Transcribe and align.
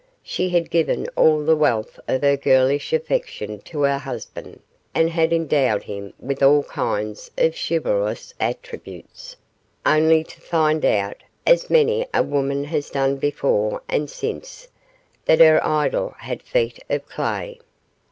She 0.23 0.49
had 0.49 0.71
given 0.71 1.05
all 1.15 1.45
the 1.45 1.55
wealth 1.55 1.99
of 2.07 2.23
her 2.23 2.35
girlish 2.35 2.91
affection 2.91 3.59
to 3.65 3.81
her 3.81 3.99
husband, 3.99 4.59
and 4.95 5.11
had 5.11 5.31
endowed 5.31 5.83
him 5.83 6.11
with 6.19 6.41
all 6.41 6.63
kinds 6.63 7.29
of 7.37 7.55
chivalrous 7.55 8.33
attributes, 8.39 9.35
only 9.85 10.23
to 10.23 10.41
find 10.41 10.83
out, 10.85 11.17
as 11.45 11.69
many 11.69 12.07
a 12.15 12.23
woman 12.23 12.63
has 12.63 12.89
done 12.89 13.17
before 13.17 13.83
and 13.87 14.09
since, 14.09 14.69
that 15.25 15.39
her 15.39 15.63
idol 15.63 16.15
had 16.17 16.41
feet 16.41 16.79
of 16.89 17.07
clay. 17.07 17.59